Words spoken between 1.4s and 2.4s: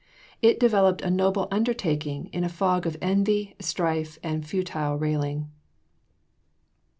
undertaking